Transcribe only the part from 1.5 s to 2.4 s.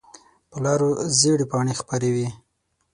پاڼې خپرې وي